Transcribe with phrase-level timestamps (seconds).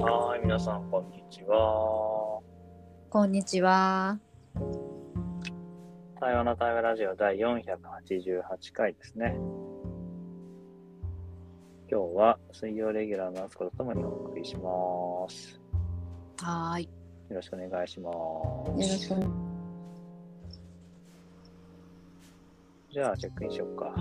[0.00, 2.40] はい、皆さん、こんにちは。
[3.10, 4.18] こんにちは。
[6.20, 9.36] 台湾の台湾ラジオ第488回ですね。
[11.88, 15.60] 今日は水曜レギュラーのあすことともにお送りします。
[16.38, 16.84] はーい。
[17.28, 19.14] よろしくお願いしまよろしす。
[19.14, 19.20] く
[22.90, 23.94] じゃあ、チェックインしようか。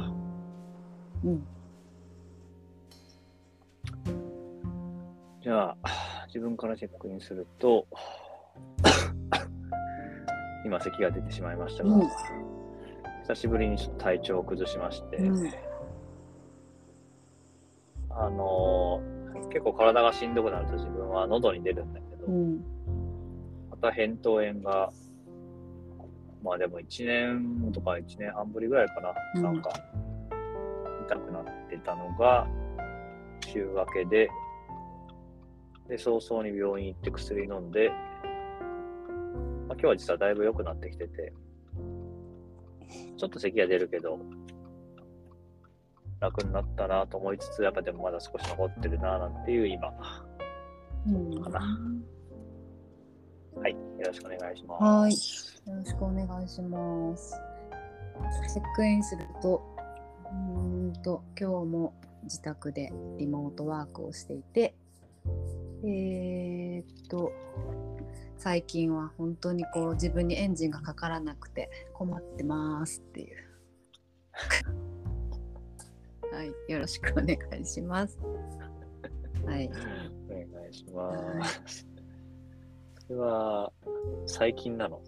[1.23, 1.45] うん。
[5.43, 7.85] じゃあ、自分からチェックインすると、
[10.65, 12.01] 今、咳が出てしまいましたが、うん
[13.23, 15.51] 久しぶりにちょっと体調を崩しまして、うん。
[18.09, 22.63] あのー結構体がしんどくなると自分は喉に出るんだけど、うん。
[23.69, 24.91] また扁桃炎が、
[26.41, 29.71] まあでも1年とか1年半ぶりぐらいかな、うんなんか
[31.05, 32.47] 痛くなってたのが
[33.45, 34.29] 週明けで、
[35.87, 37.99] で、早々に病院行って薬飲んで、まあ、
[39.73, 41.33] 今日は実はだいぶ良くなってきてて、
[43.17, 44.19] ちょっと咳が出るけど、
[46.19, 49.93] 楽になったなと思いつつ、やっぱでもまだ少し残ってるななんていう今。
[51.07, 51.43] うん。
[51.43, 51.59] かな
[53.55, 54.83] はい、よろしくお願いします。
[54.83, 55.69] はーい。
[55.71, 57.35] よろしくお願いします。
[58.53, 59.61] チェックインすると、
[60.25, 64.75] うーんと、今日も自宅でリモートワークをしていて、
[65.85, 67.31] えー、っと、
[68.37, 73.37] 最近は本当にこう自分にエンジンがかからなくて困ってますっていう。
[76.31, 78.17] はい、よろしくお願いします。
[79.45, 79.69] はい。
[79.69, 79.71] お
[80.33, 81.85] 願いします。
[83.07, 83.71] それは、
[84.25, 85.01] 最近なの？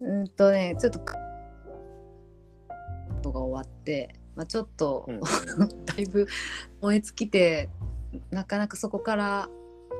[0.00, 1.18] うんとね、ちょっとか、
[3.32, 5.20] が終わって、まあ、ちょっと、うん
[5.84, 6.26] だいぶ
[6.80, 7.68] 燃え尽きて、
[8.30, 9.48] なかなかそこから、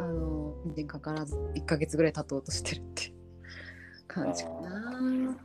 [0.00, 3.14] あの、エンジンかからず、1ヶ月ぐらい経とうとしてるっていう
[4.06, 4.98] 感じかな。
[4.98, 5.36] うん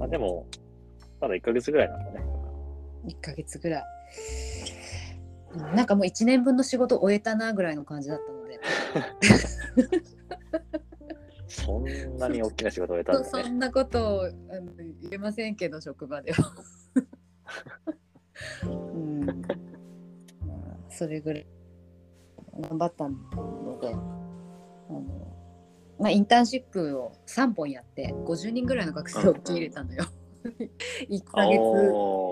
[0.00, 0.46] あでも、
[1.20, 2.26] まだ1ヶ月ぐらいなんだね。
[3.06, 3.84] 1ヶ月ぐらい。
[5.54, 8.60] うんなんかもう1年分の仕事終えたなぐらいの感じだったので、
[11.46, 11.84] そん
[12.18, 13.28] なに大きな仕事を終えたんだね。
[13.30, 16.52] そそんなことをあの言えませんけど職場では。
[18.66, 19.34] うん、ま
[20.54, 21.46] あそれぐらい
[22.60, 23.96] 頑張ったのであ
[24.92, 25.02] の、
[25.98, 30.04] まあ、インターンシップを3本やって50人ぐらいの学生を受け入れたのよ。
[31.08, 31.58] 1ヶ月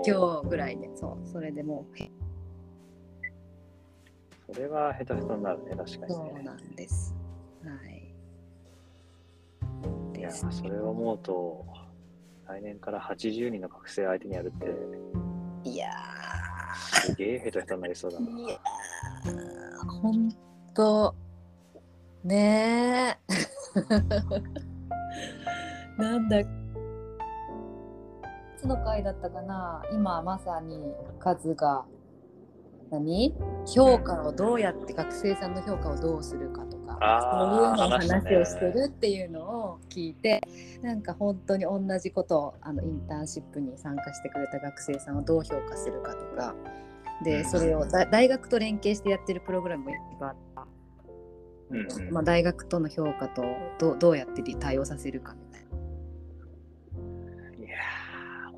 [0.05, 1.97] 今日ぐらいでそうそれでもう
[4.53, 6.07] それはヘトヘトになるね、確かにね。
[6.07, 7.15] そうなんです。
[7.63, 8.13] はい。
[10.19, 11.65] いや、それを思うと、
[12.47, 14.59] 来年から80人の学生相手にやるっ
[15.63, 15.89] て、いや
[16.75, 18.27] すげえヘトヘトになりそうだな。
[19.25, 20.29] ーいやーほん
[20.73, 21.15] と
[22.23, 23.19] ね。
[23.75, 23.81] え
[26.01, 26.39] なんだ。
[26.39, 26.47] い
[28.57, 29.83] つの回だったかな。
[29.91, 30.79] 今まさに
[31.19, 31.85] カズが
[32.91, 33.35] 何？
[33.65, 36.83] 評価をどうやって学生さんの評価をどうするかとか。
[36.93, 40.39] そういうのを話をしてるっていうのを聞いて
[40.81, 46.55] なんか本当に同じことをあのインターンシップに参加してくれた学生さんをどう評価するかとか。
[46.77, 46.92] うん
[47.23, 50.67] でそれをだ大学と連携してやってるプログラムもいっぱいあった、
[51.71, 51.79] うん。
[52.07, 53.43] うんまあ、大学との評価と
[53.79, 55.61] どうどうやって対応させるかみたい
[57.65, 57.77] いや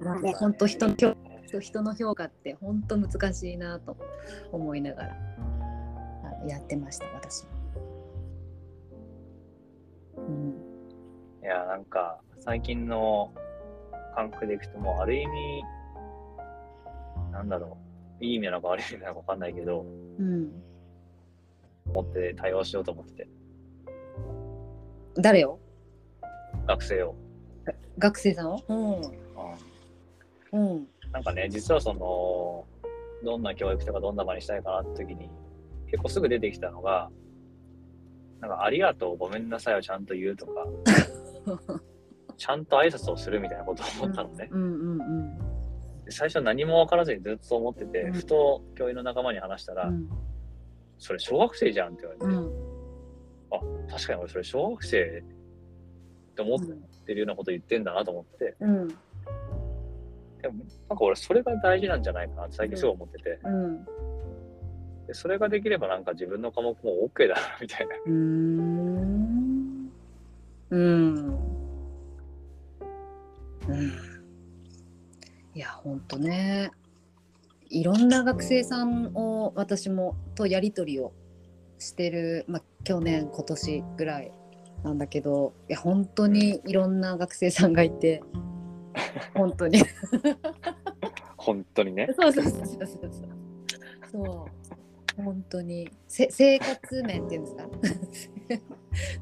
[0.02, 0.16] な。
[0.18, 1.16] ーもう本当人の評
[1.60, 3.96] 人の評価って本当難しいなと
[4.52, 5.16] 思いながら
[6.48, 7.50] やってました私も。
[10.18, 10.56] うん。
[11.44, 13.34] いや、なんか、最近の
[14.16, 15.64] 感覚でいくと、もうある意味、
[17.32, 17.85] なんだろう、
[18.22, 19.86] いい意味なのか悪い意味なのかわかんないけど、
[20.20, 20.52] うん、
[21.88, 23.28] 思って対応しようと思ってて、
[25.18, 25.60] 誰を？
[26.68, 27.16] 学生を。
[27.98, 29.02] 学生さんを、うん。
[30.52, 30.88] うん。
[31.12, 32.66] なんかね、実はその、
[33.24, 35.30] どんな教育とかどんな場にしたいかなって時に、
[35.88, 37.10] 結構すぐ出てきたのが、
[38.42, 40.68] なんか、ありがとう、ごめんなさいをちゃんと言うとか、
[42.38, 44.50] ちゃんと挨拶をするみたいなことを思ったのね。
[44.52, 45.55] うんうんうんで
[46.10, 48.14] 最初何も分からずにずっと思ってて、うん。
[48.14, 50.10] ふと教員の仲間に話したら、うん。
[50.98, 52.52] それ小学生じゃんって言われて、うん。
[53.52, 55.24] あ、確かに俺それ小学生
[56.32, 56.60] って思っ
[57.06, 58.88] てるようなこと言ってんだなと思って、うん。
[58.88, 58.94] で
[60.50, 63.86] もなんか俺それが大事なんじゃないかなって最近すごい思ってて、うん。
[65.08, 67.96] でそれができればなんか自分の科目も OK だなみたいな。
[68.06, 69.92] うーん。
[70.70, 71.16] うん。
[73.68, 74.15] うん
[75.56, 76.70] いやほんとね。
[77.70, 81.12] いろんな学生さんを私もとやり取りを
[81.80, 84.32] してる、まあ、去年今年ぐらい
[84.84, 88.22] なんだけどいや本当にいろんな学生さんがいて
[89.34, 89.82] 本当に。
[91.38, 92.08] 本当にね。
[92.20, 93.10] そうそうそうそうそう。
[94.12, 94.48] そ
[95.20, 95.22] う。
[95.22, 95.90] 本当に。
[96.08, 97.70] せ生活面っていうんですか？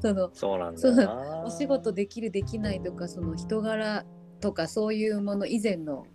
[0.02, 1.42] そのそうなんだ。
[1.44, 4.04] お仕事できるできないとかその人柄
[4.40, 6.06] とかそういうもの以前の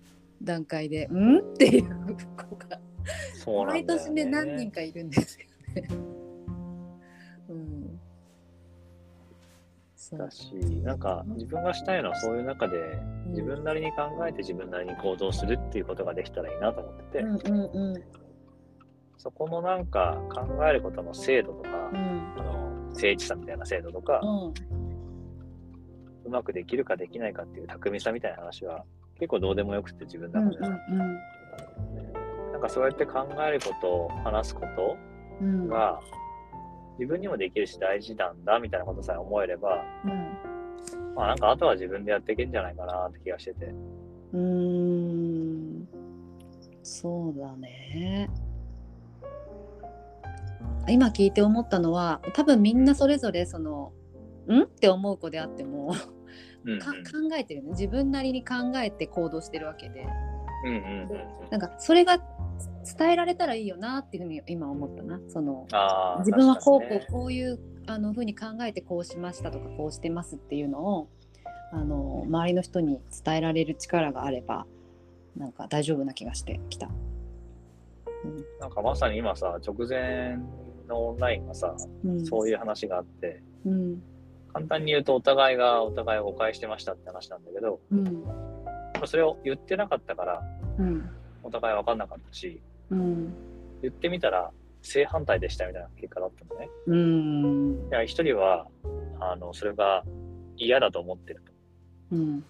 [0.42, 1.84] 段階で「ん?」っていう
[2.36, 2.80] 子が
[3.34, 5.46] そうなんだよ毎年ね何人かいるんですよ
[5.76, 5.88] ね。
[7.50, 8.00] うん。
[10.18, 18.04] だし、なんか自分がしたいのはそういう中でうん自分なりに考えて自分なりに行動するっていうことができたらいいなと思ってて、うんうんうん。
[19.18, 22.34] そこのなんか考えることの精度とか、うん。
[22.38, 24.54] あの精緻さみたいな精度とか、うん。
[26.26, 28.84] うまくできるかできないかっていう巧みさみたいな話は
[29.20, 30.98] 結構どうでもよくて自分のうん中でさ、うん。
[32.52, 34.98] なんかそうやって考えること話すこと
[35.42, 35.68] うん。
[35.68, 36.00] が
[36.98, 41.16] 自分にもできるし大事なんだみたいなことさえ思えれば、うん。
[41.16, 43.66] まあなんかあとは自分でやっていけんじゃないかなって気がしてて。
[44.34, 45.88] うーん。
[46.84, 48.30] そうだね。
[50.88, 53.92] 今聞いて思ったのは多分みんなそれぞれその
[54.50, 55.94] 「ん?」って思う子であっても
[56.66, 56.80] うんうん。
[56.80, 57.72] か考えてるね。
[57.72, 60.08] 自分なりに考えて行動してるわけで。
[60.66, 62.20] うんうんうんなんかそれが
[62.98, 65.20] 伝えられたらいいよなっていうふうに今思ったな。
[65.28, 65.66] その
[66.20, 71.10] 自分はこうこうこういうあの風に考えてこうしましたとかこうしてますっていうのを
[71.72, 74.68] あの周りの人に伝えられる力があれば
[75.36, 76.90] なんか大丈夫な気がしてきた。
[78.60, 80.38] なんかまさに今さ、直前
[80.88, 81.74] のオンラインがさ、
[82.04, 84.02] うん、そういう話があって、うん
[84.54, 90.42] 簡単に言うとお互いがお互いを誤解してましたって話なんだけど、うんまあそれを言ってなかったから、
[90.78, 91.10] うん
[91.42, 93.34] お互い分かんなかったし、うん
[93.82, 94.52] 言ってみたら
[94.82, 96.70] 正反対でしたみたいな結果だったのね。
[96.88, 98.68] うんいや、一人は、
[99.20, 100.04] あの、それが
[100.58, 101.54] 嫌だと思ってると。
[102.16, 102.44] うん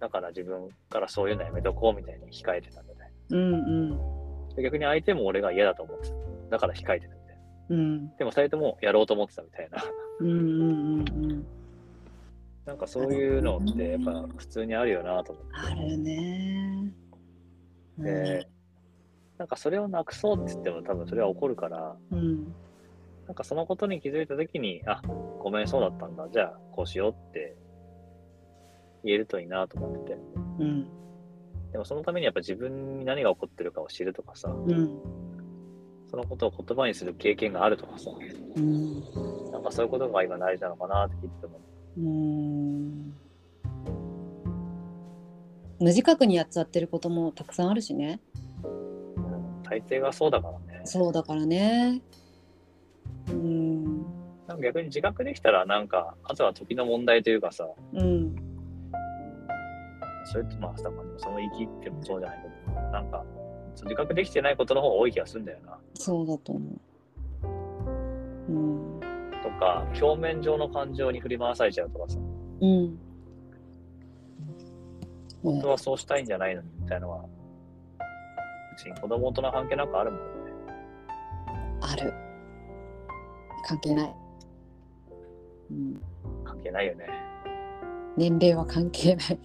[0.00, 3.12] だから自分からそういうのやめとこうみたいに控えてたんだね。
[3.30, 3.56] うんう
[3.94, 6.14] んで逆に相手も俺が嫌だと思ってた。
[6.50, 7.42] だから控えてたみたいな。
[7.70, 9.78] うんでも二人ともやろうと思ってたみたいな。
[10.20, 11.46] うんうんうん
[12.66, 15.50] なんかそういうのってやっぱ普通にあるよなと思って。
[15.54, 16.92] あるね。
[17.96, 18.48] で
[19.38, 22.54] なんかそれをなくそうって言っても多分それは起こるから、うん
[23.26, 25.02] なんかそのことに気づいたときに、あ、
[25.38, 26.26] ごめん、そうだったんだ。
[26.32, 27.54] じゃあこうしようって
[29.04, 30.18] 言えるといいなと思ってて。
[30.60, 30.88] うん
[31.72, 34.98] でもそのためにやっぱ自分に何が起こってるかを知るとかさ、うん
[36.10, 38.10] そのことを言葉にする経験があるとかさ、
[38.56, 39.00] うん。
[39.52, 41.60] なんかそういうことが今大事なのかなって聞いてても。
[41.98, 43.14] うん。
[45.80, 48.20] 無自覚にやっちゃってることもたくさんあるしね。
[48.64, 49.62] うん。
[49.62, 50.80] 大抵がそうだからね。
[50.84, 52.00] そうだからね。
[53.30, 54.02] うん。
[54.46, 58.34] なんか逆に自覚できたらなんか、あとは時の問題というかさ、うん。
[60.24, 63.24] それってまあ、多分その生きってもそうじゃないけど、なんか、
[63.84, 65.78] 自覚できてないことの方が多い気がするんだよな。
[65.94, 66.80] そうだと思う
[68.48, 69.00] うん
[69.42, 72.18] とか、表面上の感情に振り回されちゃうとかさ、
[72.60, 72.98] うん
[75.42, 77.26] 本当はそうしたいんじゃないのにみたいなのは、う
[78.76, 80.26] ちに子供大人関係なくあるもんね。
[81.80, 82.12] ある
[83.64, 84.14] 関係ない、
[85.70, 86.02] うん、
[86.44, 87.06] 関係ないよね。
[88.16, 89.38] 年齢は関係ない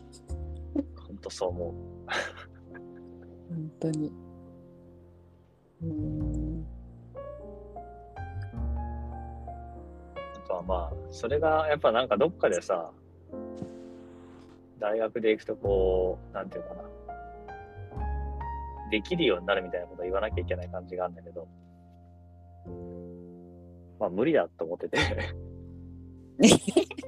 [1.08, 1.74] ほんとそう思う。
[3.50, 4.12] 本当に
[5.84, 6.66] うん。
[10.16, 12.90] あとはまあ、それがやっぱなんかどっかでさ、
[14.80, 16.84] 大学で行くとこう、なんていうかな、
[18.90, 21.48] できるようになるみたいなことを言わなきゃいけない感じがあるんだけど、
[24.00, 24.98] まあ無理だと思ってて、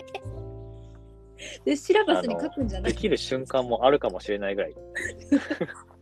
[1.65, 4.75] でシラバスに書くんじゃないできる瞬間もあるかもしれないぐらい。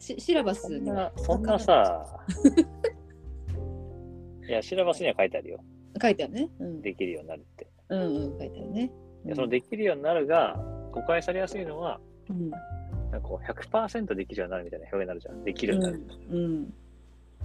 [0.00, 2.04] しシラバスそんにな、そんなさ、
[4.48, 5.60] いや、シラバスには書いてあるよ。
[6.00, 6.48] 書いてあるね。
[6.58, 7.68] うん、できるようになるって。
[7.90, 8.92] うんうん書いてあるね。
[9.24, 10.56] でそのできるようになるが、
[10.92, 15.44] 誤解されやすいのは、うんなんかこう100%できるようになるみたいな表現になるじゃん。
[15.44, 16.02] できるようになる。
[16.30, 16.74] うん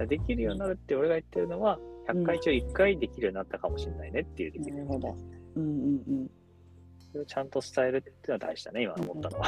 [0.08, 4.76] できるようになるって俺が言ってるのは、100回中1回できるようになったかもしれないねっていうできる。
[4.76, 5.16] なるほど。
[5.56, 6.32] うんうんうん。
[7.00, 9.48] それをちゃんと伝えるっていうのは大事だね、今思ったのは。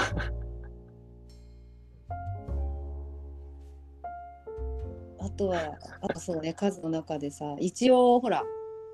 [5.28, 8.44] あとは、あとそうね、数の中でさ、一応ほら、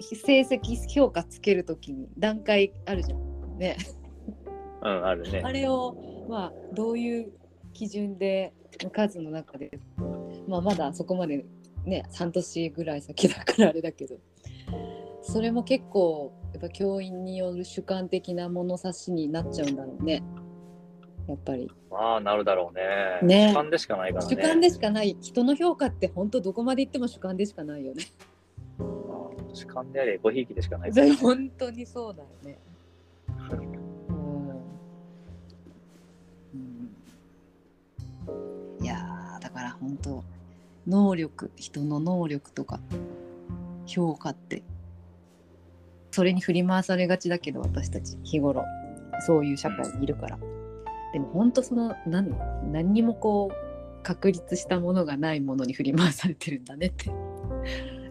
[0.02, 3.58] 成績評価つけるときに段階あるじゃん。
[3.58, 3.78] ね。
[4.82, 5.52] うん、あるねあ。
[5.52, 7.32] れを、まあ、どういう
[7.74, 8.54] 基準で、
[8.92, 9.72] 数の中で、
[10.48, 11.46] まあ、まだそこまで
[11.86, 14.16] ね半年ぐらい先だからあれだけど
[15.22, 20.22] それも結構やっぱ教員による主観的な物差しになっちゃうんだろうね
[21.28, 21.72] やっぱり。
[21.90, 23.28] まあ、なるだろうね。
[23.28, 23.52] ね。
[23.52, 24.36] 主観でしかないからね。
[24.36, 25.18] 主観でしかない。
[25.22, 28.04] 人の評価って本当どこまで行っても主観でしかないよね。
[28.80, 28.94] うん
[29.56, 32.58] 主観であり、ごひいきでしかないそれ本当にそうだよね。
[33.28, 33.36] うん。
[36.56, 36.58] う
[38.82, 38.84] ん。
[38.84, 40.24] いやーだから本当
[40.88, 42.80] 能力人の能力とか
[43.86, 44.64] 評価って
[46.10, 48.66] それに振り回されがちだけど私たち日頃。
[49.26, 50.38] そういう社会にいるから、
[51.14, 52.32] でも本当その何
[52.72, 53.56] 何にもこう
[54.04, 57.10] 確立したものがないものに振り回されてるんだねって。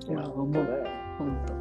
[0.09, 0.53] いや、思う。
[1.19, 1.53] 本当。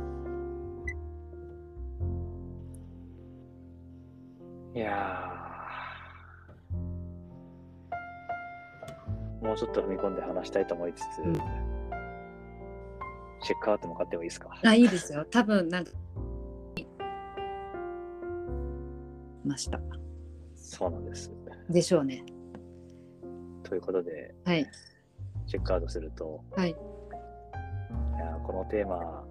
[4.80, 9.46] いやー。
[9.46, 11.34] もうちょっと踏み込んで話したいと思いつつ、うん。
[11.34, 11.44] チェ
[13.56, 14.50] ックアウトも買ってもいいですか？
[14.64, 15.26] あいいですよ。
[15.30, 15.92] 多分なんか
[19.44, 19.80] ました
[20.82, 21.32] そうなんです。
[21.70, 22.26] でしょうね。
[23.62, 24.66] ということで、はい。
[25.46, 26.72] チェックアウトすると、はい。
[26.72, 26.74] い
[28.18, 29.24] やーこのテーマ、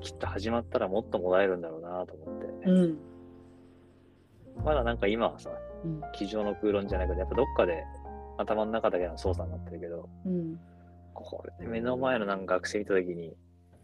[0.00, 2.98] きっと始まったらもっともらえるんだろうなと思って、うん。
[4.64, 5.50] まだなんか今はさ、
[5.84, 6.00] うん。
[6.14, 7.82] 机上の空論じゃないけど、やっぱどっかで
[8.36, 10.56] 頭の中だけの操作になってるけど、うん。
[11.14, 13.34] これ目の前のなんか学生見たときに、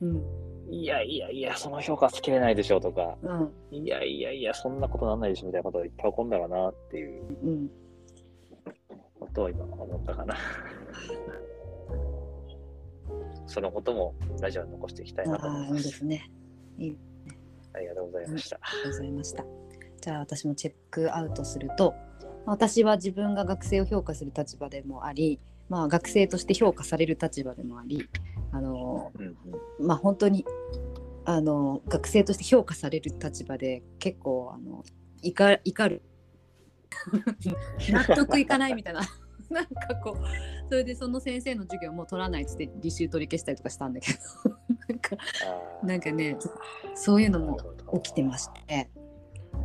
[0.03, 0.23] うん
[0.71, 3.53] いやいやいや、その評価つけれないでしょとか、うん。
[3.71, 7.23] いやいやいや、そんなことなんないでしょみたいなことがいっぱい起こるんだろうなっていう。
[7.43, 7.71] うん。
[9.21, 10.37] ことを今思ったかな。
[13.47, 15.77] そのこともラジオに残していきたいなと思いいいま。
[15.77, 16.31] ですすね
[17.75, 18.57] ありがとうございました。
[18.57, 19.45] ありがとうございました。
[20.01, 21.95] じゃあ私もチェックアウトすると
[22.47, 25.41] 私は自分が学生を評価する立場でもあり
[25.71, 28.07] まあ学生として評価される立場でもあり
[28.55, 29.31] あのうんう
[29.83, 29.87] ん。
[29.87, 30.45] まあ本当に
[31.25, 34.85] あの学生として評価される立場で結構あの
[35.23, 36.03] 怒怒る。
[37.91, 39.01] 納得いかないみたいな。
[39.51, 44.19] なんかこうそれでその先生の授業もう取らないっつって履修取り消したりとかしたんだけど。
[44.89, 45.17] なんか
[45.83, 46.37] なんかね
[46.95, 47.59] そういうのも
[48.03, 48.89] 起きてまして。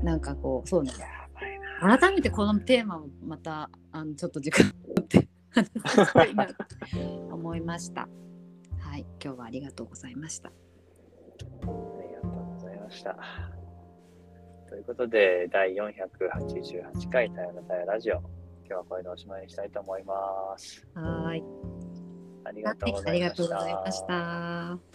[0.04, 1.98] なんかこうそうねやばいな。
[1.98, 5.30] 改めてこのテーマをまたあのちょっと時間を取って
[7.32, 8.08] 思いました。
[8.90, 10.50] はい、今日はありがとうございました。
[10.50, 10.52] あ
[11.38, 13.16] りがとうございました。
[14.68, 18.24] ということで、第488回太陽の太陽ラジオ、今
[18.66, 20.16] 日はこれでおしまいにしたいと思いま
[20.58, 20.88] す。
[20.96, 21.44] はーい、
[22.46, 23.44] ありがとうござありがいました。
[23.44, 24.89] とうございました。